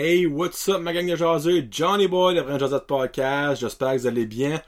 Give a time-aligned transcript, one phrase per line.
[0.00, 1.66] Hey, what's up, ma gang de jaseux?
[1.68, 3.60] Johnny Boy, le Vrai Josette Podcast.
[3.60, 4.62] J'espère que vous allez bien.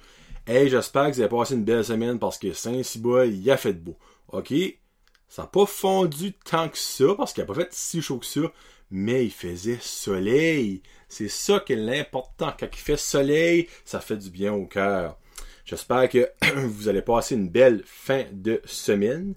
[0.45, 3.75] Hey, j'espère que vous avez passé une belle semaine parce que Saint-Cyboy, il a fait
[3.75, 3.97] beau.
[4.33, 4.53] OK?
[5.29, 8.27] Ça n'a pas fondu tant que ça parce qu'il n'a pas fait si chaud que
[8.27, 8.41] ça,
[8.91, 10.83] mais il faisait soleil.
[11.09, 12.52] C'est ça qui est l'important.
[12.59, 15.16] Quand il fait soleil, ça fait du bien au cœur.
[15.65, 19.37] J'espère que vous allez passer une belle fin de semaine.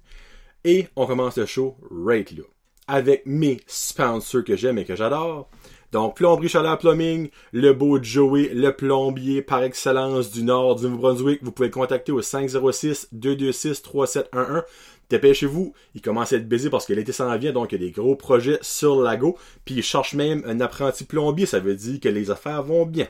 [0.64, 2.46] Et on commence le show right là.
[2.86, 5.50] Avec mes sponsors que j'aime et que j'adore.
[5.94, 11.44] Donc, Plomberie Chaleur Plumbing, le beau Joey, le plombier par excellence du nord du Nouveau-Brunswick.
[11.44, 14.64] Vous pouvez le contacter au 506-226-3711.
[15.12, 17.86] Dépêchez-vous, il commence à être baisé parce que l'été s'en vient, donc il y a
[17.86, 19.38] des gros projets sur le lago.
[19.66, 23.08] Puis il cherche même un apprenti plombier, ça veut dire que les affaires vont bien.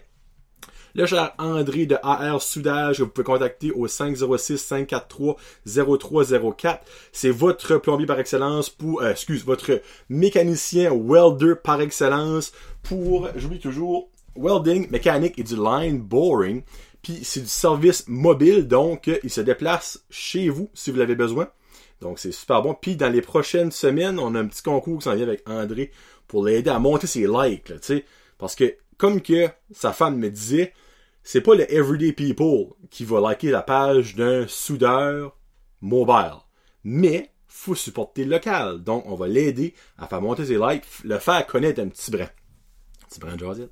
[0.95, 6.81] Le cher André de AR Soudage, vous pouvez contacter au 506-543-0304.
[7.11, 12.51] C'est votre plombier par excellence pour, euh, excuse, votre mécanicien welder par excellence
[12.83, 16.61] pour, j'oublie toujours, welding, mécanique et du line boring.
[17.01, 21.49] Puis c'est du service mobile, donc il se déplace chez vous si vous l'avez besoin.
[22.01, 22.77] Donc c'est super bon.
[22.79, 25.89] Puis dans les prochaines semaines, on a un petit concours qui s'en vient avec André
[26.27, 28.05] pour l'aider à monter ses likes, tu sais.
[28.37, 30.73] Parce que comme que sa femme me disait,
[31.23, 35.37] c'est pas le everyday people qui va liker la page d'un soudeur
[35.81, 36.35] mobile.
[36.83, 38.83] Mais, faut supporter le local.
[38.83, 42.23] Donc, on va l'aider à faire monter ses likes, le faire connaître un petit brin.
[42.23, 43.69] Un petit brin de.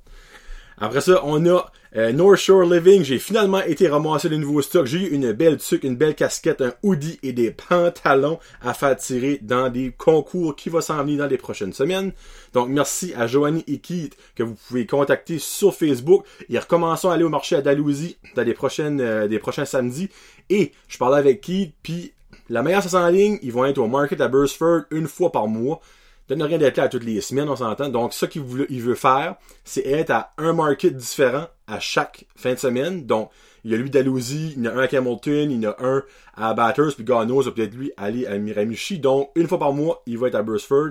[0.78, 3.02] Après ça, on a euh, North Shore Living.
[3.02, 4.86] J'ai finalement été ramasser le nouveau stock.
[4.86, 8.96] J'ai eu une belle tuque, une belle casquette, un hoodie et des pantalons à faire
[8.96, 12.12] tirer dans des concours qui vont s'en venir dans les prochaines semaines.
[12.52, 16.24] Donc, merci à Joanie et Keith que vous pouvez contacter sur Facebook.
[16.48, 20.08] Et recommençons à aller au marché à Dalhousie dans les prochaines, euh, des prochains samedis.
[20.50, 22.12] Et je parlais avec Keith, puis
[22.48, 25.46] la meilleure c'est en ligne, ils vont être au market à Burstford une fois par
[25.46, 25.80] mois
[26.28, 27.88] donne rien d'être là toutes les semaines, on s'entend.
[27.88, 32.26] Donc, ce qu'il veut, il veut faire, c'est être à un market différent à chaque
[32.36, 33.06] fin de semaine.
[33.06, 33.30] Donc,
[33.64, 35.70] il y a lui d'Alousie, il y en a un à Hamilton, il y en
[35.70, 36.02] a un
[36.34, 38.98] à Batters, puis Gano, va peut-être lui aller à Miramichi.
[38.98, 40.90] Donc, une fois par mois, il va être à Burstford.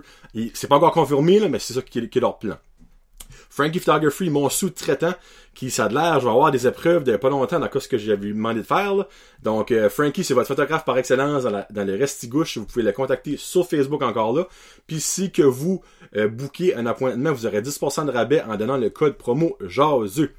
[0.54, 2.56] C'est pas encore confirmé, là, mais c'est ça qui est, leur plan.
[3.50, 5.14] Frankie Photography, mon sous-traitant,
[5.54, 7.98] qui ça a l'air, je vais avoir des épreuves de pas longtemps dans ce que
[7.98, 8.94] j'avais demandé de faire.
[9.44, 12.58] Donc euh, Frankie, c'est votre photographe par excellence dans, la, dans le Restigouche.
[12.58, 14.48] Vous pouvez le contacter sur Facebook encore là.
[14.88, 15.82] Puis si que vous
[16.16, 16.30] euh,
[16.78, 20.30] un appointement, vous aurez 10% de rabais en donnant le code promo JASEU.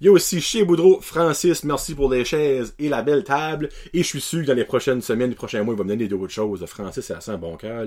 [0.00, 3.68] Il y a aussi chez Boudreau, Francis, merci pour les chaises et la belle table.
[3.92, 5.88] Et je suis sûr que dans les prochaines semaines, les prochains mois, il va me
[5.88, 6.64] donner d'autres choses.
[6.66, 7.84] Francis, c'est assez un bon cœur.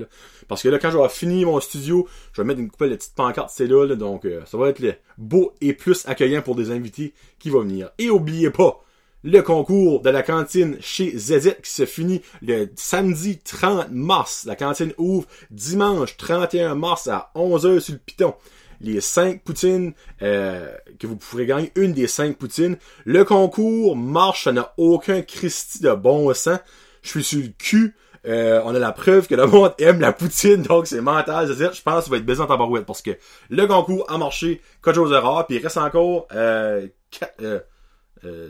[0.50, 2.96] Parce que là, quand je vais finir mon studio, je vais mettre une couple de
[2.96, 4.84] petites pancartes, c'est là, Donc, euh, ça va être
[5.18, 7.92] beau et plus accueillant pour des invités qui vont venir.
[7.98, 8.84] Et oubliez pas,
[9.24, 14.44] le concours de la cantine chez ZZ qui se finit le samedi 30 mars.
[14.46, 18.34] La cantine ouvre dimanche 31 mars à 11h sur le piton
[18.82, 22.78] les cinq poutines euh, que vous pourrez gagner, une des cinq poutines.
[23.06, 26.60] Le concours marche, ça n'a aucun Christie de bon sens.
[27.04, 27.96] Je suis sur le cul.
[28.28, 31.48] Euh, on a la preuve que le monde aime la poutine, donc c'est mental.
[31.48, 33.18] Je, je pense qu'il va être baisé en tabarouette parce que
[33.50, 34.62] le concours a marché,
[34.94, 36.88] chose de rare, puis il reste encore euh,
[37.42, 37.60] euh,
[38.24, 38.50] euh,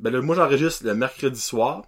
[0.00, 1.82] Ben, le, moi j'enregistre le mercredi soir.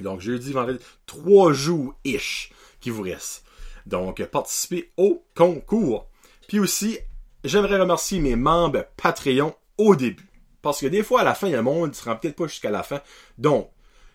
[0.00, 3.44] Donc jeudi, vendredi, trois jours ish qui vous restent.
[3.86, 6.09] Donc participez au concours.
[6.50, 6.98] Puis aussi,
[7.44, 10.28] j'aimerais remercier mes membres Patreon au début.
[10.62, 12.16] Parce que des fois, à la fin, il y a un monde qui se rend
[12.16, 13.00] peut-être pas jusqu'à la fin.
[13.38, 13.70] Donc,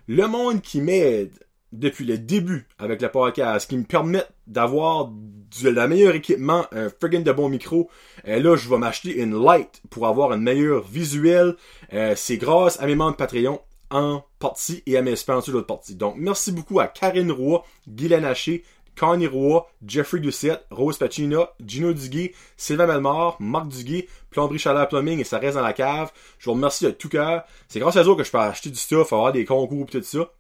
[0.07, 1.31] le monde qui m'aide
[1.71, 7.23] depuis le début avec le podcast, qui me permet d'avoir du meilleur équipement, un friggin'
[7.23, 7.89] de bon micro.
[8.27, 11.55] Euh, là, je vais m'acheter une light pour avoir un meilleur visuel.
[11.93, 15.95] Euh, c'est grâce à mes membres Patreon en partie et à mes sponsors l'autre partie.
[15.95, 18.65] Donc, merci beaucoup à Karine Roy, Guylaine Haché,
[18.97, 25.19] Connie Roy, Jeffrey Doucette, Rose Pacina, Gino Duguay, Sylvain Melmar, Marc Duguay, Plomberie Chaleur Plumbing
[25.19, 26.11] et ça reste dans la cave.
[26.39, 27.43] Je vous remercie de tout cœur.
[27.67, 30.03] C'est grâce à eux que je peux acheter du stuff, avoir des concours et tout
[30.03, 30.31] ça.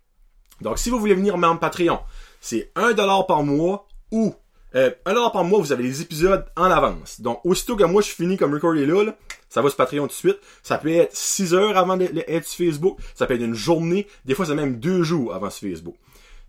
[0.61, 1.99] Donc, si vous voulez venir membre Patreon,
[2.39, 4.33] c'est 1$ par mois ou
[4.75, 7.21] euh, 1$ par mois, vous avez les épisodes en avance.
[7.21, 9.15] Donc, aussitôt que moi je finis comme recorder là, là,
[9.49, 10.37] ça va sur Patreon tout de suite.
[10.63, 12.97] Ça peut être 6 heures avant d'être sur Facebook.
[13.13, 14.07] Ça peut être une journée.
[14.25, 15.95] Des fois, c'est même deux jours avant sur Facebook.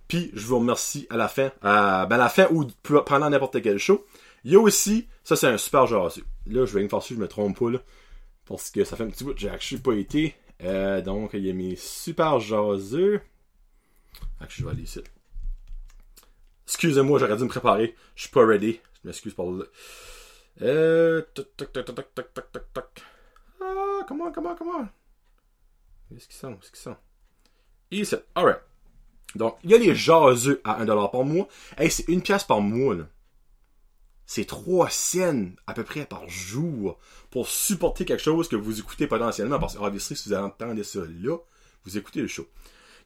[0.09, 1.71] Puis je vous remercie à la fin, ben
[2.11, 2.67] à la fin ou
[3.03, 4.07] pendant n'importe quel show.
[4.45, 6.25] Il y a aussi, ça c'est un super jaseux.
[6.47, 7.79] Là, je vais me faire si je me trompe pas là.
[8.47, 10.37] Parce que ça fait un petit bout que j'ai actually pas été.
[10.63, 13.21] Euh, donc, il y a mes super jaseux.
[14.49, 15.01] je vais aller ici.
[16.67, 17.95] Excusez-moi, j'aurais dû me préparer.
[18.15, 18.81] Je suis pas ready.
[19.03, 19.71] Je m'excuse pour le.
[20.63, 21.23] Euh.
[21.35, 23.03] Toc, toc, toc, toc, toc, toc.
[23.61, 24.89] Ah, comment, comment, comment?
[26.09, 26.57] Qu'est-ce qu'ils sont?
[26.57, 26.97] Qu'est-ce qu'ils sont?
[27.91, 28.17] Ici.
[28.35, 28.61] Alright.
[29.37, 31.49] Donc, il y a les jaseux à 1$ par mois.
[31.79, 33.05] Hey, c'est une pièce par mois, là.
[34.29, 36.99] C'est trois scènes à peu près par jour
[37.31, 39.61] pour supporter quelque chose que vous écoutez potentiellement.
[39.61, 41.37] Parce que, obviously, si vous entendez ça là,
[41.85, 42.49] vous écoutez le show.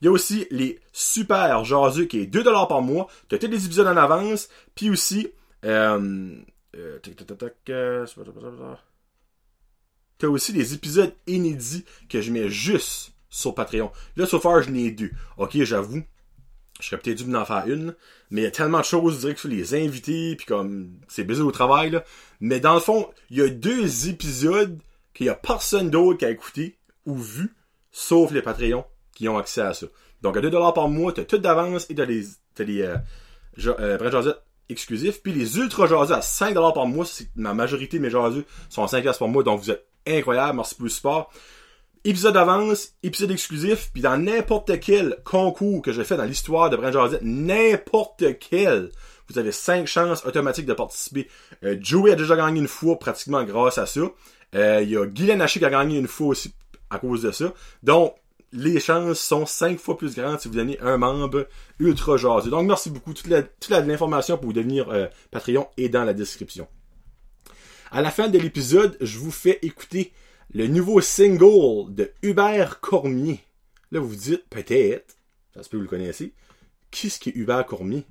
[0.00, 3.06] Il y a aussi les super jaseux qui est 2$ par mois.
[3.28, 4.48] Tu as tous les épisodes en avance.
[4.74, 5.28] Puis aussi,
[5.66, 6.34] euh,
[6.74, 7.96] euh, euh
[10.20, 13.90] tu as aussi des épisodes inédits que je mets juste sur Patreon.
[14.16, 15.10] Là, so far, je n'ai deux.
[15.38, 16.02] Ok, j'avoue,
[16.80, 17.94] je serais peut-être dû m'en faire une,
[18.30, 21.46] mais il y a tellement de choses, dirais que les invités, puis comme, c'est bizarre
[21.46, 22.04] au travail, là.
[22.40, 24.78] Mais dans le fond, il y a deux épisodes
[25.14, 27.54] qu'il y a personne d'autre qui a écouté ou vu,
[27.90, 28.84] sauf les Patreons
[29.14, 29.86] qui ont accès à ça.
[30.22, 32.24] Donc, à 2$ par mois, t'as tout d'avance et t'as les,
[32.54, 32.96] t'as les, euh,
[33.66, 34.32] euh,
[34.68, 35.22] exclusifs.
[35.22, 38.82] Puis les ultra jaseux à 5$ par mois, c'est ma majorité de mes jaseux sont
[38.82, 41.32] à 5$ par mois, donc vous êtes incroyable, merci pour le support
[42.05, 46.76] épisode d'avance, épisode exclusif, puis dans n'importe quel concours que j'ai fait dans l'histoire de
[46.76, 48.91] Brand Jazette, n'importe quel,
[49.29, 51.29] vous avez cinq chances automatiques de participer.
[51.64, 54.00] Euh, Joey a déjà gagné une fois pratiquement grâce à ça.
[54.55, 56.52] Euh, il y a Guylaine Haché qui a gagné une fois aussi
[56.88, 57.52] à cause de ça.
[57.82, 58.14] Donc,
[58.52, 61.47] les chances sont cinq fois plus grandes si vous donnez un membre
[61.79, 62.50] ultra jaseux.
[62.50, 63.14] Donc, merci beaucoup.
[63.14, 63.29] Toute,
[63.69, 66.67] l'information pour devenir euh, Patreon est dans la description.
[67.93, 70.12] À la fin de l'épisode, je vous fais écouter
[70.52, 73.41] le nouveau single de Hubert Cormier.
[73.93, 75.17] Là, vous vous dites, peut-être,
[75.55, 76.32] ça se peut que vous le connaissez,
[76.91, 78.05] qui ce qui est Hubert Cormier?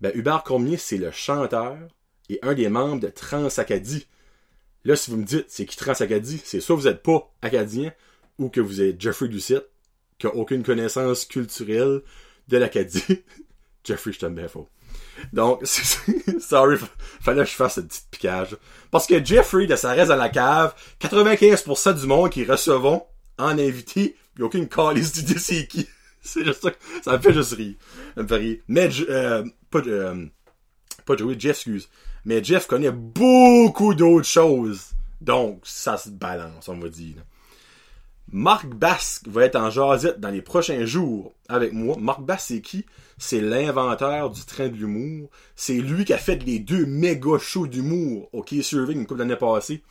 [0.00, 1.78] Ben, Hubert Cormier, c'est le chanteur
[2.28, 4.06] et un des membres de Transacadie.
[4.84, 6.40] Là, si vous me dites, c'est qui Transacadie?
[6.44, 7.92] C'est soit vous n'êtes pas acadien
[8.38, 9.68] ou que vous êtes Jeffrey Doucette,
[10.18, 12.02] qui a aucune connaissance culturelle
[12.48, 13.22] de l'Acadie.
[13.84, 14.68] Jeffrey, je t'aime bien faux.
[15.32, 15.64] Donc,
[16.40, 16.76] sorry,
[17.20, 18.56] fallait que je fasse ce petit piquage.
[18.90, 23.02] Parce que Jeffrey, de sa reste dans la cave, 95% du monde qui recevons
[23.38, 25.88] en invité, il a aucune calice d'idée c'est qui?
[26.24, 26.70] C'est juste ça,
[27.02, 27.74] ça me fait juste rire.
[28.14, 28.58] Ça me fait rire.
[28.68, 30.26] Mais, euh, pas, euh,
[31.04, 31.88] pas Jeff, excuse.
[32.24, 34.90] Mais Jeff connaît beaucoup d'autres choses.
[35.20, 37.16] Donc, ça se balance, on va dire.
[38.34, 41.96] Marc Basque va être en jasette dans les prochains jours avec moi.
[42.00, 42.86] Marc Basque, c'est qui?
[43.18, 45.28] C'est l'inventeur du train de l'humour.
[45.54, 49.18] C'est lui qui a fait les deux méga shows d'humour au Key Survey une couple
[49.18, 49.82] d'années passées.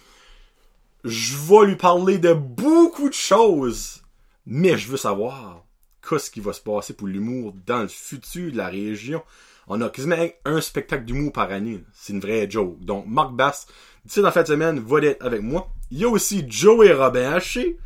[1.03, 4.01] Je vais lui parler de beaucoup de choses,
[4.47, 5.63] mais je veux savoir
[6.07, 9.21] qu'est-ce qui va se passer pour l'humour dans le futur de la région.
[9.67, 11.83] On a quasiment un spectacle d'humour par année.
[11.93, 12.83] C'est une vraie joke.
[12.83, 13.67] Donc, Marc Bass,
[14.03, 15.69] d'ici dans la fin de semaine, va être avec moi.
[15.91, 17.77] Il y a aussi Joey Robin Haché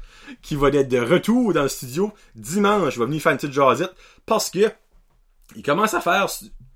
[0.42, 2.96] qui va être de retour dans le studio dimanche.
[2.96, 3.94] Je vais venir faire une petite jasette
[4.26, 4.72] parce que
[5.56, 6.28] il commence à faire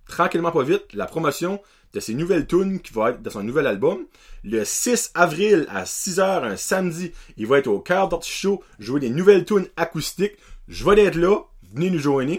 [0.07, 1.62] tranquillement pas vite la promotion
[1.94, 4.06] de ses nouvelles tunes qui va être dans son nouvel album.
[4.44, 9.10] Le 6 avril à 6h un samedi, il va être au cœur Show jouer des
[9.10, 10.38] nouvelles tunes acoustiques.
[10.68, 11.40] Je vais être là,
[11.74, 12.38] venez nous joindre.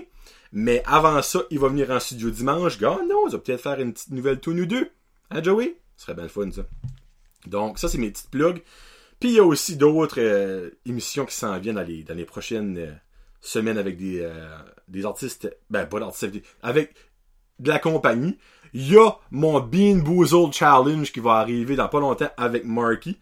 [0.53, 2.79] Mais avant ça, il va venir en studio dimanche.
[2.79, 4.91] Gars, non, on va peut-être faire une petite nouvelle tune ou deux.
[5.31, 5.77] Hein, Joey?
[5.97, 6.63] Ce serait bien le fun, ça.
[7.47, 8.63] Donc, ça, c'est mes petites plugs.
[9.21, 12.93] Puis il y a aussi d'autres euh, émissions qui s'en viennent dans les, prochaines euh,
[13.43, 14.49] semaines avec des, euh,
[14.89, 16.95] des artistes, ben pas d'artistes, avec
[17.59, 18.39] de la compagnie.
[18.73, 23.19] Il y a mon Bean Boozled Challenge qui va arriver dans pas longtemps avec Marky.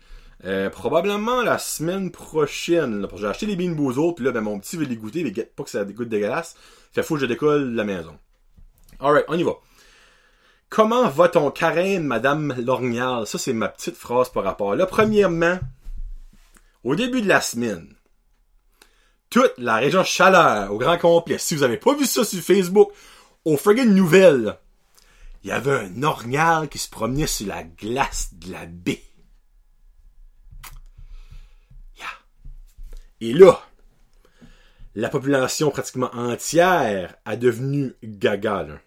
[0.71, 3.09] probablement la semaine prochaine.
[3.17, 5.65] J'ai acheté les Bean Boozled, puis là, ben, mon petit veut les goûter, mais pas
[5.65, 6.55] que ça goûte dégueulasse.
[6.93, 8.17] Fait faut que je décolle la maison.
[9.01, 9.55] Alright, on y va.
[10.69, 13.27] Comment va ton carême, Madame Lorgnal?
[13.27, 14.77] Ça, c'est ma petite phrase par rapport.
[14.77, 15.59] Là, premièrement,
[16.89, 17.95] au début de la semaine,
[19.29, 22.93] toute la région Chaleur, au grand complet, si vous avez pas vu ça sur Facebook,
[23.45, 24.57] au friggin' nouvelle,
[25.43, 29.03] il y avait un orignal qui se promenait sur la glace de la baie.
[33.21, 33.61] Et là,
[34.95, 38.81] la population pratiquement entière a devenu gaga.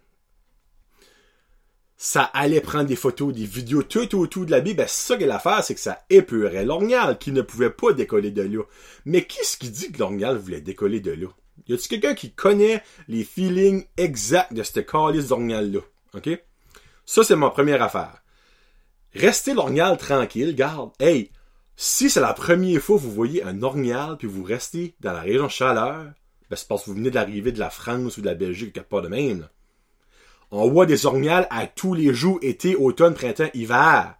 [2.04, 5.24] Ça allait prendre des photos, des vidéos tout autour de la baie, ben ça que
[5.24, 8.64] l'affaire, c'est que ça épeurait l'orgnal qui ne pouvait pas décoller de là.
[9.06, 11.28] Mais qu'est-ce qui dit que l'orgnal voulait décoller de là?
[11.68, 15.82] Y a-t-il quelqu'un qui connaît les feelings exacts de cette calice d'orgnal-là?
[16.16, 16.44] OK?
[17.06, 18.24] Ça, c'est ma première affaire.
[19.14, 20.90] Restez l'orgnal tranquille, garde.
[21.00, 21.30] Hey,
[21.76, 25.22] si c'est la première fois que vous voyez un orgnal puis vous restez dans la
[25.22, 26.06] région chaleur,
[26.50, 28.90] ben c'est parce que vous venez d'arriver de la France ou de la Belgique, quelque
[28.90, 29.48] part de même.
[30.52, 34.16] On voit des orgnales à tous les jours, été, automne, printemps, hiver.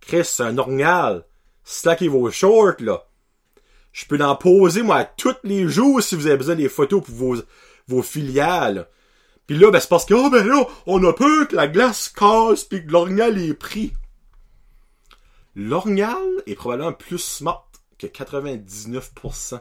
[0.00, 1.26] Chris, c'est un orgnal.
[1.62, 3.06] Slackez vos shorts, là.
[3.92, 7.14] Je peux en poser, moi, tous les jours si vous avez besoin des photos pour
[7.14, 7.36] vos,
[7.86, 8.88] vos filiales.
[9.46, 12.08] Puis là, ben, c'est parce que, oh, ben là, on a peur que la glace
[12.08, 13.92] casse pis que l'orgnal est pris.
[15.54, 16.16] L'orgnal
[16.46, 17.68] est probablement plus smart
[17.98, 19.60] que 99%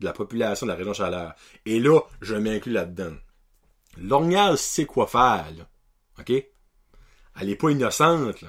[0.00, 1.34] de la population de la région chaleur.
[1.64, 3.14] Et là, je m'inclus là-dedans.
[4.00, 5.46] L'orgnal sait quoi faire.
[6.18, 6.32] OK?
[7.40, 8.48] Elle est pas innocente, là.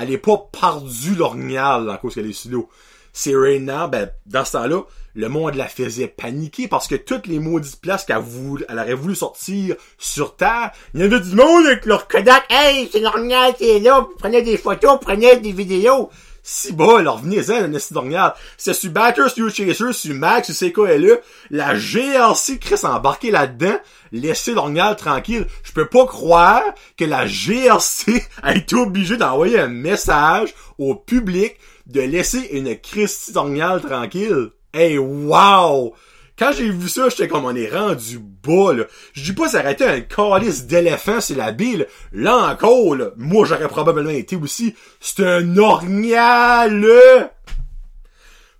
[0.00, 2.68] Elle est pas perdue l'orignal à cause qu'elle est sous l'eau.
[3.12, 4.82] C'est Raina, ben, dans ce temps-là,
[5.14, 8.24] le monde la faisait paniquer parce que toutes les maudites places qu'elle
[8.68, 12.44] elle aurait voulu sortir sur Terre, il y en a du monde avec leur Kodak.
[12.50, 14.04] Hey, c'est l'orignal qui est là.
[14.18, 16.10] Prenez des photos, prenez des vidéos.
[16.46, 18.34] Si bas, alors venez-en, un esti d'orignal.
[18.58, 21.16] C'est sur Batters, sur Chaser, sur Max, sur là.
[21.50, 23.78] La GRC, Chris, embarqué là-dedans.
[24.12, 25.46] Laissez l'orignal tranquille.
[25.62, 26.62] Je peux pas croire
[26.98, 33.32] que la GRC a été obligée d'envoyer un message au public de laisser une Christie
[33.32, 34.50] d'orignal tranquille.
[34.74, 35.94] Hey, wow!
[36.36, 38.84] Quand j'ai vu ça, j'étais comme on est rendu bas, là.
[39.12, 41.86] Je dis pas été un calice d'éléphant sur la bille.
[42.12, 44.74] Là encore, là, moi j'aurais probablement été aussi.
[45.00, 47.30] C'est un là.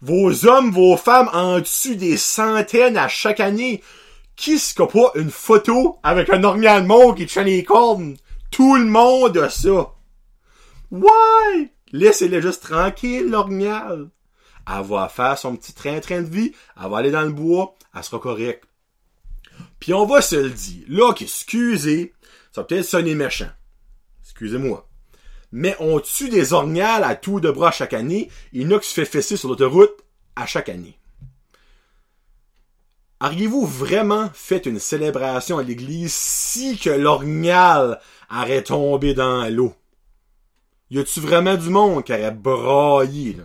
[0.00, 3.82] Vos hommes, vos femmes en dessus des centaines à chaque année.
[4.36, 8.16] Qui se pas une photo avec un orignal mort qui tient les cornes?
[8.50, 9.94] Tout le monde a ça.
[10.90, 11.70] Why?
[11.92, 14.10] Laissez-le juste tranquille, l'orignal
[14.68, 18.02] elle va faire son petit train-train de vie, elle va aller dans le bois, elle
[18.02, 18.64] sera correcte.
[19.80, 22.14] Puis on va se le dire, là, excusez,
[22.52, 23.50] ça peut-être sonner méchant.
[24.22, 24.88] Excusez-moi.
[25.52, 28.80] Mais on tue des orignales à tout de bras chaque année, il y en a
[28.80, 29.94] qui se fait fesser sur l'autoroute
[30.34, 30.98] à chaque année.
[33.20, 39.74] Auriez-vous vraiment fait une célébration à l'église si que l'orignal aurait tombé dans l'eau?
[40.90, 43.44] Y a-tu vraiment du monde qui aurait braillé, là?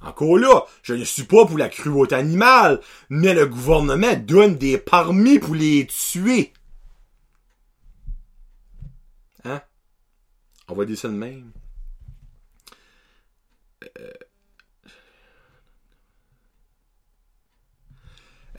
[0.00, 4.78] Encore là, je ne suis pas pour la cruauté animale, mais le gouvernement donne des
[4.78, 6.52] permis pour les tuer.
[9.44, 9.60] Hein?
[10.68, 11.50] On va dire ça de même.
[13.98, 14.12] Euh...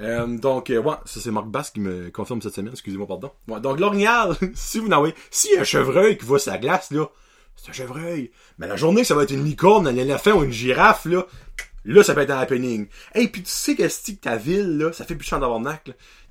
[0.02, 3.32] Euh, donc, euh, ouais, ça c'est Marc Bass qui me confirme cette semaine, excusez-moi, pardon.
[3.48, 7.10] Ouais, donc, l'orignal, si vous n'avez, si un chevreuil qui va la glace, là,
[7.62, 8.32] c'est un chevreuil.
[8.58, 11.26] Mais la journée ça va être une licorne, un éléphant ou une girafe, là,
[11.86, 12.88] là, ça peut être un happening.
[13.14, 15.80] Hey, puis tu sais que que ta ville, là, ça fait plus d'avoir là.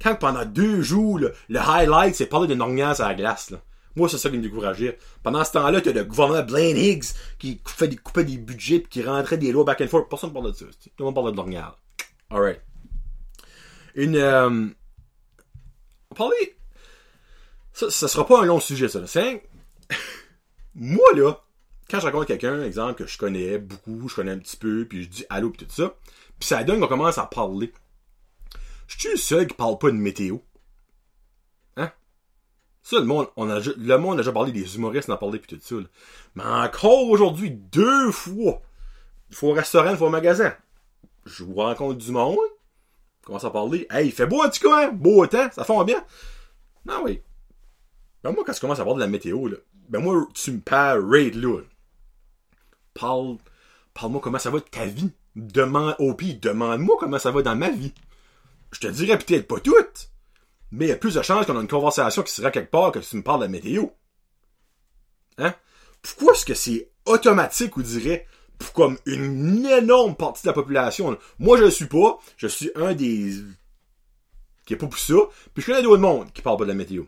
[0.00, 3.60] Quand pendant deux jours, là, le highlight, c'est parler de orgnage à la glace, là.
[3.96, 4.96] Moi, c'est ça qui me décourageait.
[5.24, 7.06] Pendant ce temps-là, t'as le gouvernement Blaine Higgs
[7.40, 10.08] qui coupait des, des budgets pis qui rentrait des lois back and forth.
[10.08, 10.66] Personne ne parle de ça.
[10.66, 11.72] Tout le monde parle de l'orgnage.
[12.30, 12.60] Alright.
[13.96, 14.68] Une, euh,
[16.14, 16.56] parler,
[17.72, 19.04] ça, ça sera pas un long sujet, ça.
[19.06, 19.42] C'est
[20.78, 21.34] moi, là,
[21.90, 25.02] quand je rencontre quelqu'un, exemple, que je connais beaucoup, je connais un petit peu, puis
[25.02, 25.94] je dis allô pis tout ça,
[26.38, 27.72] puis ça donne qu'on commence à parler.
[28.86, 30.38] Je suis le seul qui parle pas de météo.
[31.76, 31.90] Hein?
[32.82, 35.38] Ça, le monde, on a, le monde a déjà parlé des humoristes, on a parlé
[35.38, 35.76] pis tout ça,
[36.36, 38.62] Mais encore aujourd'hui, deux fois,
[39.30, 40.54] il faut au restaurant, il faut au magasin.
[41.26, 42.38] Je vous rencontre du monde,
[43.24, 43.86] commence à parler.
[43.90, 44.92] Hey, il fait beau en tout cas, hein?
[44.92, 46.02] Beau temps, ça fond bien.
[46.86, 47.20] Non, oui.
[48.22, 49.56] Ben moi, quand je commence à parler de la météo, là,
[49.88, 51.60] ben moi, tu me parles raid là.
[52.94, 53.38] Parle,
[53.94, 55.10] parle-moi comment ça va de ta vie.
[55.36, 57.94] Demande, au pire, demande-moi comment ça va dans ma vie.
[58.72, 59.74] Je te dirais peut-être pas tout,
[60.70, 62.92] mais il y a plus de chances qu'on a une conversation qui sera quelque part
[62.92, 63.86] que tu me parles de la météo.
[65.38, 65.54] Hein?
[66.02, 68.26] Pourquoi est-ce que c'est automatique, ou dirait,
[68.58, 71.16] pour comme une énorme partie de la population?
[71.38, 72.18] Moi, je le suis pas.
[72.36, 73.32] Je suis un des...
[74.66, 75.14] qui est pas pour ça.
[75.54, 77.04] Puis je connais d'autres monde qui parlent pas de la météo.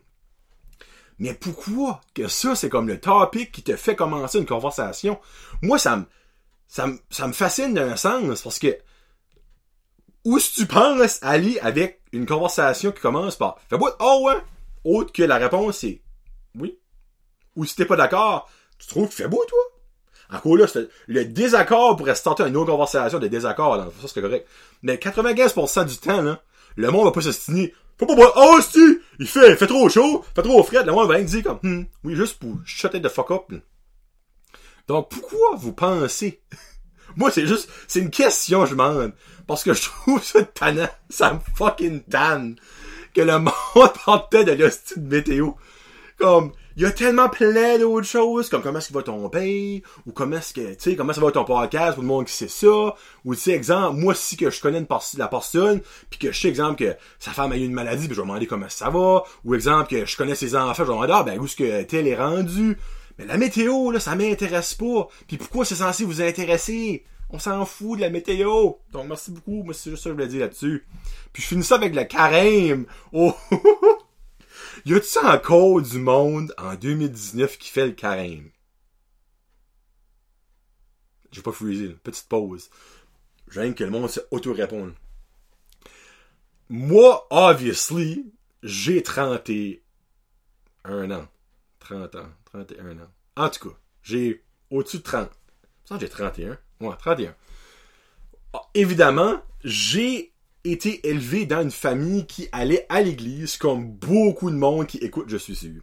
[1.20, 5.20] Mais pourquoi que ça, c'est comme le topic qui te fait commencer une conversation?
[5.60, 6.04] Moi, ça me,
[6.66, 8.78] ça me, ça fascine d'un sens parce que
[10.24, 14.42] où que tu penses aller avec une conversation qui commence par Fais beau, oh ouais,
[14.84, 16.00] autre que la réponse c'est
[16.58, 16.78] oui.
[17.54, 18.48] Ou si t'es pas d'accord,
[18.78, 19.58] tu trouves que fait beau, toi?
[20.32, 20.66] Encore là,
[21.06, 24.48] le désaccord pourrait se tenter une autre conversation de désaccord, ça c'est correct.
[24.82, 26.40] Mais 95% du temps, là,
[26.76, 27.74] le monde va pas se signer.
[28.00, 28.32] Faut pas boire.
[28.34, 28.98] Oh, si!
[29.18, 30.82] Il fait, fait trop chaud, fait trop frais.
[30.82, 33.52] Le monde va dire comme, hmm, oui, juste pour chuter de fuck up.
[34.88, 36.40] Donc, pourquoi vous pensez?
[37.16, 39.12] Moi, c'est juste, c'est une question, je demande.
[39.46, 40.88] Parce que je trouve ça tannant.
[41.10, 42.56] Ça me fucking tanne.
[43.12, 45.50] Que le monde parle de l'hostie de météo.
[46.18, 49.82] Comme, il y a tellement plein d'autres choses, comme comment est-ce qu'il va ton pays,
[50.06, 52.32] ou comment est-ce que, tu sais, comment ça va ton podcast, ou le monde qui
[52.32, 52.94] sait ça,
[53.26, 54.86] ou tu sais, exemple, moi si que je connais une
[55.18, 58.16] la personne, puis que je sais, exemple, que sa femme a eu une maladie, puis
[58.16, 60.88] je vais demander comment ça va, ou exemple, que je connais ses enfants, je vais
[60.88, 62.78] demander, ah, ben, où est-ce que tel est rendu?
[63.18, 65.06] Mais la météo, là, ça m'intéresse pas.
[65.28, 67.04] Puis pourquoi c'est censé vous intéresser?
[67.28, 68.72] On s'en fout de la météo.
[68.90, 69.64] Donc, merci beaucoup.
[69.64, 70.86] Moi, c'est juste ça que je voulais dire là-dessus.
[71.34, 72.86] Puis je finis ça avec le carême.
[73.12, 73.34] Oh!
[74.86, 78.50] Y a-tu encore du monde en 2019 qui fait le carême?
[81.32, 82.70] J'ai pas freezé, petite pause.
[83.50, 84.94] J'aime que le monde s'auto-répondre.
[86.68, 88.32] Moi, obviously,
[88.62, 91.28] j'ai 31 ans.
[91.80, 93.10] 30 ans, 31 ans.
[93.36, 95.30] En tout cas, j'ai au-dessus de 30.
[95.84, 96.58] Ça, j'ai 31.
[96.80, 97.34] Ouais, 31.
[98.52, 100.29] Ah, évidemment, j'ai
[100.64, 105.26] été élevé dans une famille qui allait à l'église, comme beaucoup de monde qui écoute,
[105.28, 105.80] je suis sûr.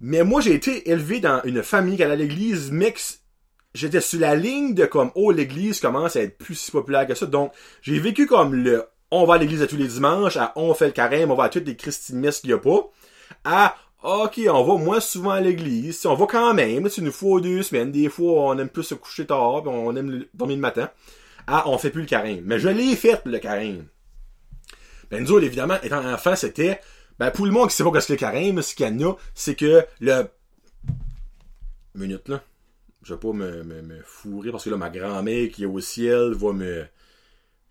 [0.00, 2.94] Mais moi, j'ai été élevé dans une famille qui allait à l'église, mais
[3.74, 7.14] j'étais sur la ligne de comme, oh, l'église commence à être plus si populaire que
[7.14, 7.26] ça.
[7.26, 7.52] Donc,
[7.82, 10.86] j'ai vécu comme le, on va à l'église à tous les dimanches, à on fait
[10.86, 12.90] le carême, on va à toutes les christinesses qu'il y a pas,
[13.44, 17.36] à, ok, on va moins souvent à l'église, on va quand même, c'est une fois
[17.36, 20.62] ou deux semaines, des fois on aime plus se coucher tard, on aime dormir le
[20.62, 20.90] matin,
[21.46, 22.42] à on fait plus le carême.
[22.44, 23.86] Mais je l'ai fait, le carême.
[25.10, 26.80] Ben, nous évidemment, étant enfant, c'était,
[27.18, 29.10] ben, pour le monde qui sait pas ce que le carême, ce qu'il y en
[29.10, 30.24] a, c'est que le,
[31.94, 32.42] minute, là.
[33.02, 35.78] Je vais pas me, me, me fourrer parce que là, ma grand-mère qui est au
[35.78, 36.84] ciel va me,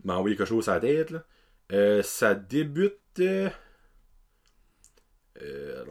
[0.06, 1.24] m'envoyer quelque chose à la tête, là.
[1.72, 3.50] Euh, ça débute, euh,
[5.42, 5.84] euh,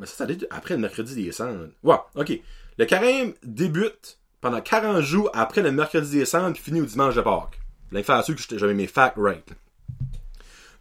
[0.00, 1.68] mais ça, ça débute après le mercredi des cendres.
[1.84, 2.40] Ouais, ok.
[2.76, 7.14] Le carême débute pendant 40 jours après le mercredi des cendres puis finit au dimanche
[7.14, 7.58] de Pâques.
[7.92, 9.48] L'inflation que j'avais mes facts right.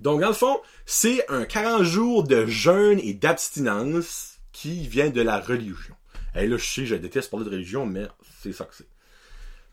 [0.01, 5.21] Donc, dans le fond, c'est un 40 jours de jeûne et d'abstinence qui vient de
[5.21, 5.95] la religion.
[6.35, 8.07] Et là, je sais, je déteste parler de religion, mais
[8.41, 8.87] c'est ça que c'est.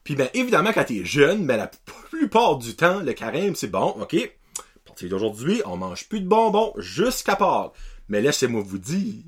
[0.04, 1.71] Puis, ben, évidemment, quand t'es jeune, ben, la
[2.11, 4.14] plupart du temps, le carême, c'est bon, ok?
[4.14, 7.73] À partir d'aujourd'hui, on mange plus de bonbons jusqu'à Pâques.
[8.09, 9.23] Mais laissez-moi vous dire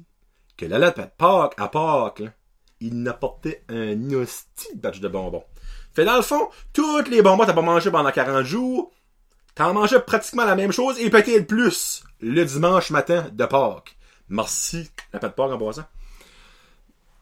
[0.58, 2.30] que la lettre de Pâques, à Pâques, là,
[2.80, 5.44] il n'apportait un hostie batch de bonbons.
[5.92, 8.92] Fait dans le fond, toutes les bonbons t'as pas mangé pendant 40 jours,
[9.54, 13.96] t'en mangeais pratiquement la même chose et peut-être plus le dimanche matin de Pâques.
[14.28, 15.86] Merci, la pâte de Pâques en passant.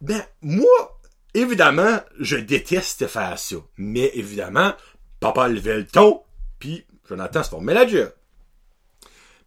[0.01, 1.01] Ben, moi,
[1.35, 3.57] évidemment, je déteste faire ça.
[3.77, 4.75] Mais évidemment,
[5.19, 6.23] papa levait le ton,
[6.59, 8.13] puis Jonathan se formait la job.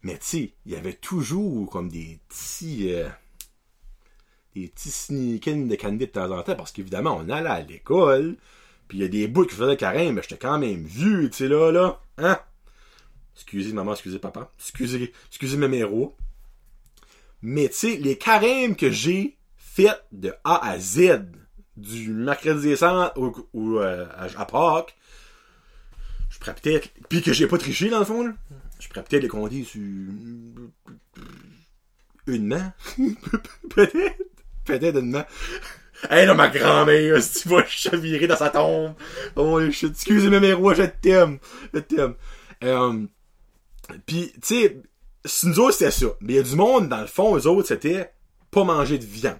[0.03, 2.93] Mais tu sais, il y avait toujours comme des petits...
[2.93, 3.07] Euh,
[4.55, 8.35] des petits sneakings de candy de temps en temps, parce qu'évidemment, on allait à l'école,
[8.87, 11.37] puis il y a des bouts qui faisaient carême, mais j'étais quand même vieux, tu
[11.37, 12.01] sais, là, là.
[12.17, 12.39] Hein?
[13.35, 14.51] Excusez maman, excusez papa.
[14.59, 16.15] Excusez, excusez mes méros.
[17.41, 21.25] Mais tu sais, les carèmes que j'ai fait de A à Z,
[21.77, 23.13] du mercredi décembre
[23.53, 24.95] ou, euh, à, Pâques,
[26.29, 26.89] je pourrais peut-être.
[27.09, 28.33] Puis que j'ai pas triché dans le fond, là.
[28.79, 29.81] Je pourrais peut-être les compter sur.
[32.27, 32.73] Une main.
[33.69, 34.40] peut-être.
[34.65, 35.25] Peut-être une main.
[36.09, 38.93] Hey là, ma grand-mère, si tu vas chavirer dans sa tombe.
[39.35, 41.37] Oh shit, excusez-moi mes rois, je t'aime.
[41.73, 42.15] Je t'aime.
[42.63, 43.05] Euh,
[44.05, 44.81] Pis, tu sais,
[45.43, 46.07] nous autres, c'était ça.
[46.21, 48.11] Mais il y a du monde, dans le fond, eux autres, c'était
[48.49, 49.37] pas manger de viande.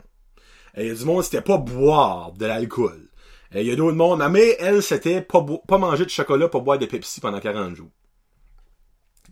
[0.78, 3.10] Il y a du monde, c'était pas boire de l'alcool.
[3.54, 6.78] Il y a d'autres monde, mais elle, c'était pas, pas manger de chocolat, pas boire
[6.78, 7.90] de Pepsi pendant 40 jours.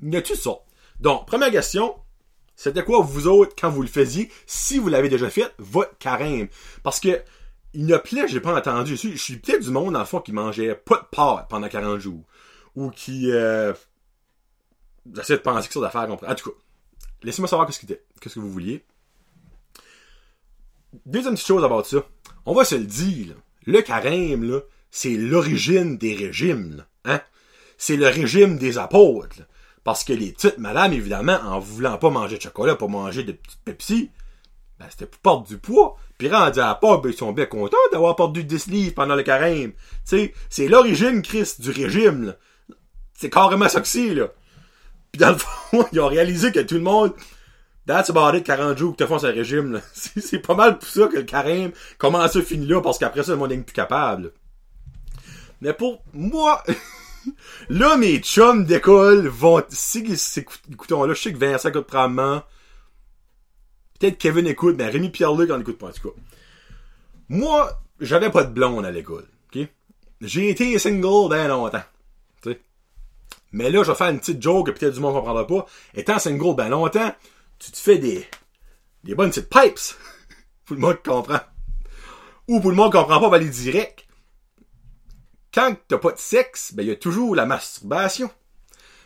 [0.02, 0.52] Il y a tout ça?
[1.00, 1.96] Donc, première question,
[2.60, 6.50] c'était quoi vous autres quand vous le faisiez, si vous l'avez déjà fait, votre carême?
[6.84, 7.22] Parce que,
[7.74, 8.98] il y a plein, j'ai pas entendu.
[8.98, 12.00] Je suis peut-être du monde, dans le fond, qui mangeait pas de pâtes pendant 40
[12.00, 12.26] jours.
[12.76, 13.72] Ou qui, euh,
[15.16, 16.12] j'essaie de penser que ça d'affaires.
[16.12, 16.58] En tout cas,
[17.24, 18.84] laissez-moi savoir ce que, qu'est-ce que vous vouliez.
[21.06, 22.06] Deuxième petite chose à ça.
[22.46, 23.36] On va se le dire,
[23.68, 24.60] Le carême, là,
[24.92, 27.22] c'est l'origine des régimes, hein?
[27.78, 29.44] C'est le régime des apôtres,
[29.84, 33.32] Parce que les petites madames, évidemment, en voulant pas manger de chocolat, pas manger de
[33.32, 34.12] petites Pepsi,
[34.80, 35.98] ben, c'était pour perdre du poids.
[36.18, 39.24] Puis rendu à la ben, ils sont bien contents d'avoir perdu 10 livres pendant le
[39.24, 39.74] carême.
[40.08, 42.36] Tu c'est l'origine, Christ, du régime,
[43.14, 44.28] C'est carrément ça que là.
[45.12, 47.14] Puis dans le fond, ils ont réalisé que tout le monde,
[47.88, 51.08] that's about it, 40 jours que te font ce régime, C'est pas mal pour ça
[51.08, 54.34] que le carême commence à finir là, parce qu'après ça, le monde n'est plus capable.
[55.62, 56.64] Mais pour moi,
[57.70, 60.04] là, mes chums d'école vont, si
[60.72, 62.44] écoutons là, je sais que Vincent écoute probablement,
[64.00, 66.16] peut-être Kevin écoute, mais Rémi Pierre-Luc en écoute pas, en tout cas.
[67.30, 69.26] Moi, j'avais pas de blonde à l'école?
[70.22, 71.84] J'ai été single bien longtemps.
[73.52, 75.66] Mais là, je vais faire une petite joke que peut-être du monde comprendra pas.
[75.96, 77.14] Étant single ben longtemps,
[77.58, 78.28] tu te fais des,
[79.04, 79.80] des bonnes petites pipes.
[80.66, 81.40] pour le monde comprend.
[82.48, 84.06] Ou pour le monde qui comprend pas, on va aller direct.
[85.54, 88.30] Quand t'as pas de sexe, ben, y a toujours la masturbation.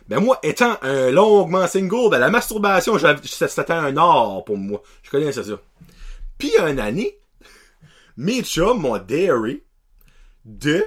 [0.08, 4.82] Ben, moi, étant un longuement single, ben, la masturbation, c'était un art pour moi.
[5.02, 5.42] Je connais ça.
[6.36, 7.18] Puis, il y année,
[8.16, 9.62] mes chums m'ont dairy
[10.44, 10.84] de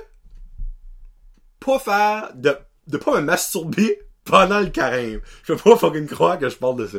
[1.59, 2.55] pas faire de
[2.87, 5.21] de pas me masturber pendant le carême.
[5.43, 6.97] Je peux pas fucking croire que je parle de ça.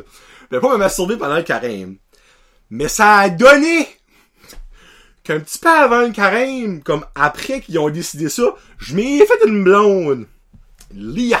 [0.51, 1.97] De pas me masturber pendant le carême.
[2.69, 3.87] Mais ça a donné
[5.29, 9.45] qu'un petit peu avant le carême, comme après qu'ils ont décidé ça, je m'ai fait
[9.45, 10.25] une blonde.
[10.91, 11.39] Lia.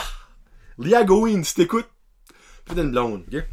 [0.77, 1.89] Lia Goin, si t'écoutes?
[2.67, 3.43] Fait une blonde, ok?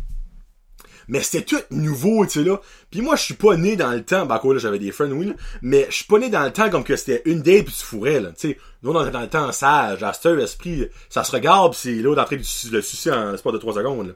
[1.09, 2.61] Mais c'était tout nouveau, tu sais, là.
[2.90, 5.12] Puis moi, je suis pas né dans le temps, bah quoi, là, j'avais des friends,
[5.12, 5.35] oui, là.
[5.62, 7.85] Mais je suis pas né dans le temps comme que c'était une date puis tu
[7.87, 8.33] fourrais, là.
[8.33, 11.79] Tu sais, nous, on était dans le temps sage, à esprit, ça se regarde pis
[11.79, 14.12] c'est l'autre de le sucer en l'espace de trois secondes, là.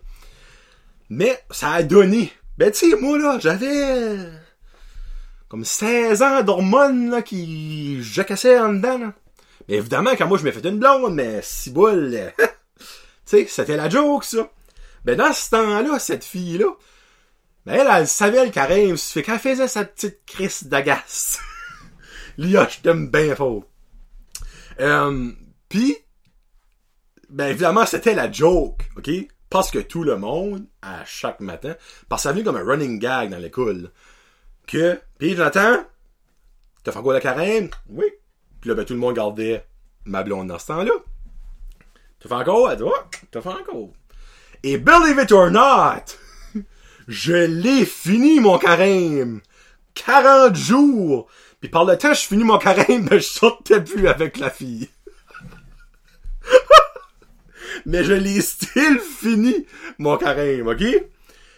[1.09, 2.31] Mais, ça a donné.
[2.59, 4.40] Ben, tu sais, moi, là, j'avais...
[5.51, 9.13] Comme 16 ans d'hormones, là, qui jacassaient en dedans, là.
[9.69, 12.17] Mais évidemment, quand moi, je m'ai fait une blonde, mais si boule...
[12.39, 12.85] tu
[13.25, 14.49] sais, c'était la joke, ça.
[15.05, 16.73] Ben, dans ce temps-là, cette fille-là,
[17.67, 18.97] ben, elle, elle savait le carême.
[18.97, 21.41] Fait qu'elle faisait sa petite crise d'agace.
[22.39, 23.65] Lia, je t'aime bien fort.
[24.79, 25.33] Euh,
[25.69, 25.97] Puis,
[27.29, 29.11] ben, évidemment, c'était la joke, OK?
[29.51, 31.75] Parce que tout le monde, à chaque matin,
[32.09, 33.91] parce que ça venait comme un running gag dans l'école,
[34.71, 35.85] que, pis Jonathan,
[36.85, 37.71] t'as fait encore la carême?
[37.89, 38.05] Oui.
[38.61, 39.67] Puis là, ben, tout le monde gardait
[40.05, 40.93] ma blonde dans ce temps-là.
[42.21, 42.71] T'as fait encore?
[42.71, 42.85] Elle dit,
[43.31, 43.91] t'as fait encore.
[44.63, 46.05] Et believe it or not,
[47.09, 49.41] je l'ai fini mon carême.
[49.95, 51.27] 40 jours.
[51.61, 54.89] Puis par le temps, je finis mon carême, mais je sortais plus avec la fille.
[57.87, 59.67] mais je l'ai still fini,
[59.99, 60.85] mon carême, ok?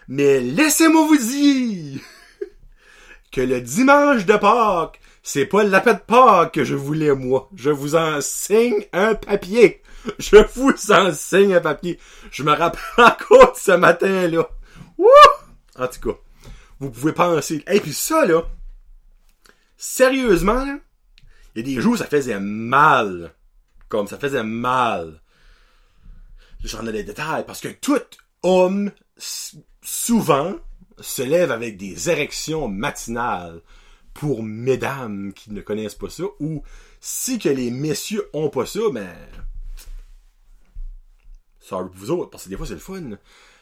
[0.09, 2.01] Mais laissez-moi vous dire
[3.33, 7.49] que le dimanche de Pâques, c'est pas lapin de Pâques que je voulais, moi.
[7.57, 9.83] Je vous enseigne un papier.
[10.19, 11.99] Je vous enseigne un papier.
[12.33, 14.49] Je me rappelle encore ce matin-là.
[14.99, 15.09] Wouh!
[15.79, 16.19] En tout cas,
[16.81, 17.63] vous pouvez penser.
[17.71, 18.43] Et puis ça, là,
[19.77, 20.67] sérieusement,
[21.55, 23.33] il y a des jours ça faisait mal.
[23.89, 25.21] Comme ça faisait mal.
[26.65, 27.45] J'en ai des détails.
[27.47, 28.01] Parce que tout
[28.43, 28.91] homme,
[29.83, 30.57] souvent,
[31.03, 33.61] se lève avec des érections matinales.
[34.15, 36.25] Pour mesdames qui ne connaissent pas ça.
[36.39, 36.63] Ou
[37.01, 39.09] si que les messieurs ont pas ça, ben
[41.61, 43.17] Sorry pour vous autres, parce que des fois c'est le fun.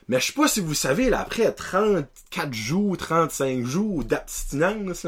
[0.08, 5.06] Mais je sais pas si vous savez, là, après 34 jours, 35 jours d'abstinence,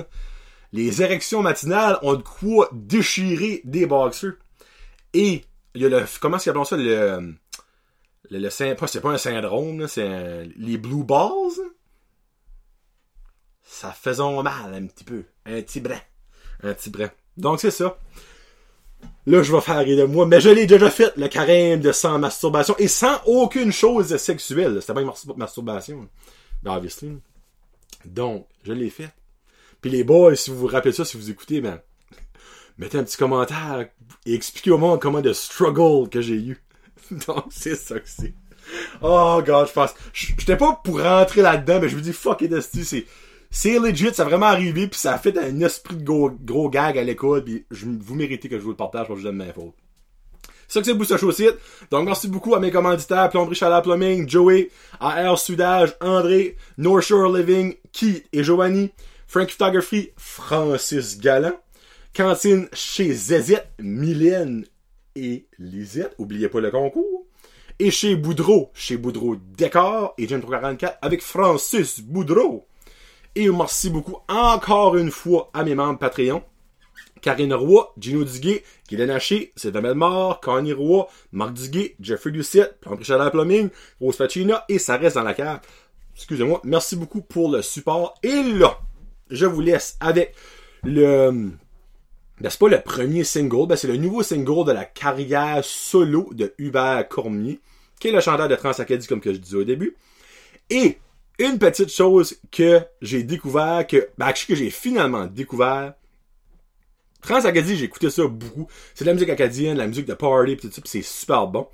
[0.73, 4.35] les érections matinales ont de quoi déchirer des boxers.
[5.13, 6.05] Et il y a le.
[6.21, 6.77] Comment est-ce qu'ils appellent ça?
[6.77, 7.35] Le.
[8.31, 11.59] Le, le c'est pas un syndrome, c'est les blue balls.
[13.65, 15.25] Ça faisait mal un petit peu.
[15.47, 16.01] Un petit brin.
[16.63, 17.11] Un petit brin.
[17.37, 17.99] Donc c'est ça.
[19.27, 21.93] Là, je vais faire rire de moi, mais je l'ai déjà fait, le carême de
[21.93, 24.79] sans masturbation, et sans aucune chose sexuelle.
[24.81, 26.09] C'était pas une masturbation.
[26.63, 27.19] Ben, obviously.
[28.05, 29.11] Donc, je l'ai fait.
[29.81, 31.81] Puis les boys, si vous vous rappelez ça, si vous écoutez, ben,
[32.79, 33.89] mettez un petit commentaire
[34.27, 36.63] et expliquez au monde comment de struggle que j'ai eu.
[37.27, 38.35] Donc, c'est ça que c'est.
[39.03, 39.95] Oh god, je pense.
[40.13, 43.07] J'étais pas pour rentrer là-dedans, mais je me dis fuck it, c'est
[43.55, 46.71] c'est legit, ça a vraiment arrivé, puis ça a fait un esprit de gros, gros
[46.71, 49.37] gag à l'école, puis vous méritez que je vous le partage, parce que je donne
[49.37, 49.75] ma faute.
[50.67, 51.59] C'est ça que c'est Booster Show site.
[51.91, 57.31] Donc, merci beaucoup à mes commanditaires, Plomberie Chaleur Plumbing, Joey, AR Sudage, André, North Shore
[57.31, 58.91] Living, Keith et Giovanni,
[59.27, 61.53] Frank Photography, Francis Galland,
[62.15, 64.65] Cantine chez Zezette, Mylène
[65.15, 67.27] et Lisette, oubliez pas le concours,
[67.79, 72.67] et chez Boudreau, chez Boudreau Décor et Jim 344 avec Francis Boudreau.
[73.35, 76.43] Et merci beaucoup encore une fois à mes membres Patreon.
[77.23, 83.05] Karine Roy, Gino Duguay, Guylaine Haché, Sylvain Melmort, Connie Roy, Marc Duguay, Jeffrey Lucette, Plomberie
[83.05, 85.61] Chaleur Plumbing, Rose Facina et ça reste dans la cave.
[86.15, 86.61] Excusez-moi.
[86.65, 88.15] Merci beaucoup pour le support.
[88.23, 88.79] Et là,
[89.31, 90.35] je vous laisse avec
[90.83, 91.53] le...
[92.41, 96.29] Ben, c'est pas le premier single, ben, c'est le nouveau single de la carrière solo
[96.33, 97.61] de Hubert Cormier,
[98.01, 99.97] qui est le chanteur de Transacadie, comme que je disais au début.
[100.71, 100.99] Et
[101.49, 105.95] une petite chose que j'ai découvert, que, ben, que j'ai finalement découvert.
[107.23, 108.67] Trans-Acadie, j'ai écouté ça beaucoup.
[108.95, 111.47] C'est de la musique acadienne, la musique de party, pis tout ça, pis c'est super
[111.47, 111.69] bon.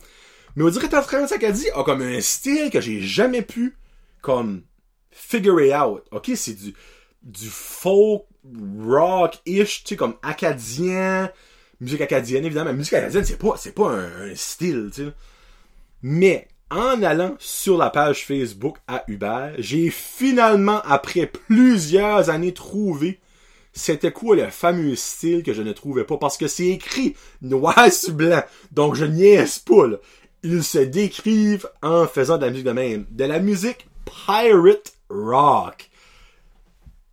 [0.57, 3.77] Mais on dirait que Trans-Acadie a comme un style que j'ai jamais pu,
[4.21, 4.63] comme,
[5.11, 6.05] figure it out.
[6.11, 6.75] Ok, c'est du,
[7.23, 8.25] du folk,
[8.81, 11.31] rock-ish, tu sais, comme acadien,
[11.81, 12.73] musique acadienne, évidemment.
[12.73, 15.13] musique acadienne, c'est pas, c'est pas un style, tu sais.
[16.03, 23.21] Mais, en allant sur la page Facebook à Hubert, j'ai finalement, après plusieurs années, trouvé
[23.79, 27.93] c'était quoi le fameux style que je ne trouvais pas parce que c'est écrit noir
[27.93, 28.43] sur blanc.
[28.73, 29.87] Donc je niaise pas.
[29.87, 29.97] Là.
[30.43, 33.07] Ils se décrivent en faisant de la musique de même.
[33.11, 35.91] De la musique pirate rock.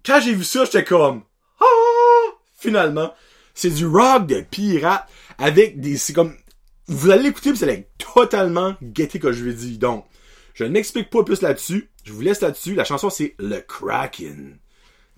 [0.06, 1.22] Quand j'ai vu ça, j'étais comme
[1.60, 2.32] ah!
[2.56, 3.14] Finalement,
[3.54, 6.36] c'est du rock de pirate avec des c'est comme
[6.88, 9.78] vous allez l'écouter, allez totalement guetter que je vais dire.
[9.78, 10.06] Donc,
[10.54, 11.90] je n'explique pas plus là-dessus.
[12.04, 12.74] Je vous laisse là-dessus.
[12.74, 14.58] La chanson, c'est Le Kraken.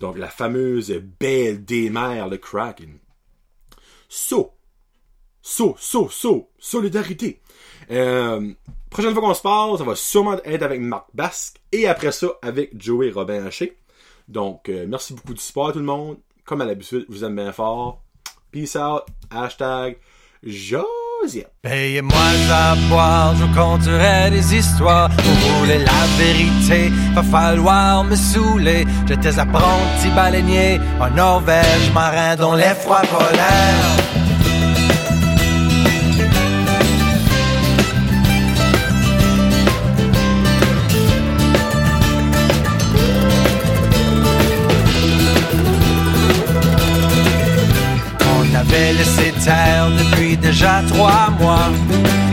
[0.00, 2.98] Donc, la fameuse belle des le Kraken.
[4.08, 4.52] So,
[5.50, 7.40] So, so, so, solidarité.
[7.90, 8.52] Euh,
[8.90, 12.28] prochaine fois qu'on se parle, ça va sûrement être avec Marc Basque et après ça
[12.42, 13.78] avec Joey Robin Haché.
[14.28, 16.18] Donc, euh, merci beaucoup du support tout le monde.
[16.44, 18.02] Comme à l'habitude, je vous aime bien fort.
[18.50, 19.04] Peace out.
[19.30, 19.98] Hashtag
[20.42, 21.07] Josiane.
[21.62, 22.16] Payez-moi
[22.50, 25.10] à boire, je vous conterai des histoires.
[25.10, 28.86] Vous voulez la vérité, va falloir me saouler.
[29.06, 34.08] J'étais apprenti baleinier en Norvège, marin dans les froids polaires.
[48.40, 51.70] On avait laissé terre depuis déjà trois mois.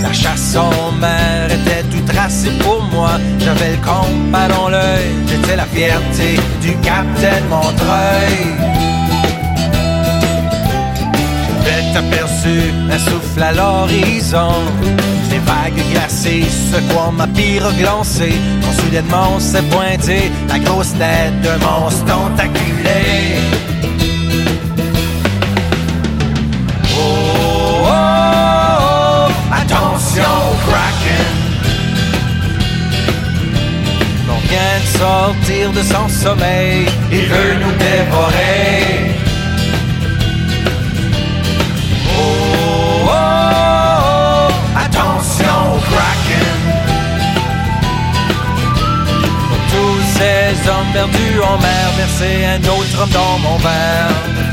[0.01, 3.11] La chasse en mer était tout tracée pour moi.
[3.39, 8.37] J'avais le compas dans l'œil, j'étais la fierté du capitaine Montreuil.
[11.63, 14.53] J'avais aperçu un souffle à l'horizon.
[15.31, 18.35] Les vagues glacées secouant ma pire glancée.
[18.61, 23.39] Quand soudainement s'est pointée la grosse tête d'un monstre tentaculé.
[35.75, 39.15] De son sommeil, il veut nous dévorer.
[42.17, 43.11] Oh, oh,
[44.07, 46.61] oh, attention au Kraken.
[49.49, 54.44] Pour tous ces hommes perdus en mer, verser un autre homme dans mon verre.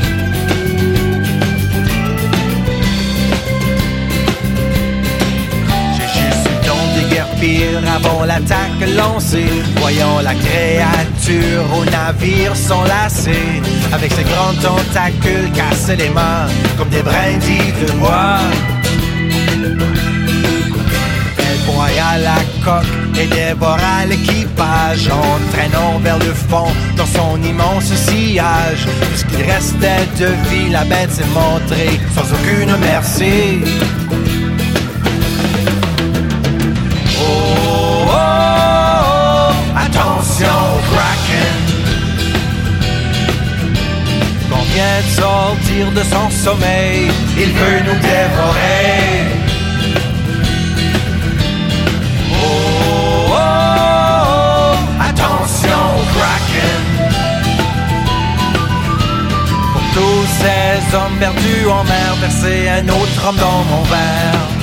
[8.03, 9.45] Avant l'attaque lancée.
[9.77, 13.61] Voyant la créature au navire s'enlacer.
[13.91, 18.39] Avec ses grands tentacules casser les mains comme des brindilles de bois.
[21.37, 22.85] Elle broya la coque
[23.19, 28.85] et dévora l'équipage en traînant vers le fond dans son immense sillage.
[28.85, 33.61] Tout ce qu'il restait de vie, la bête s'est montrée sans aucune merci.
[45.09, 49.03] Sortir de son sommeil, il veut nous dévorer.
[52.31, 52.45] Oh,
[53.29, 54.75] oh, oh,
[55.09, 56.83] attention Kraken.
[59.73, 64.62] Pour tous ces hommes perdus en mer, verser un autre homme dans mon verre.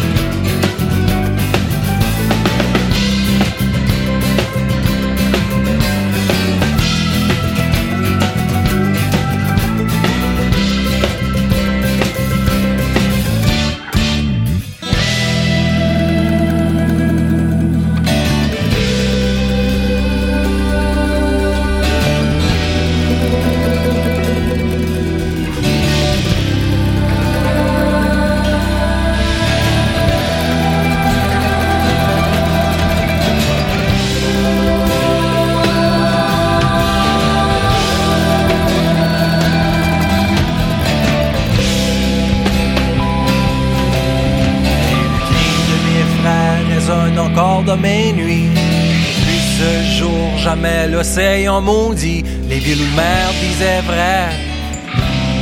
[51.60, 52.24] L'océan maudit.
[52.48, 54.30] Les vieux loups de mer disaient vrai.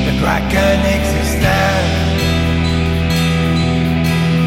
[0.07, 1.46] Le Kraken existait.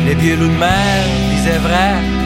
[0.07, 2.20] Les vieux loups de mer disaient vrai.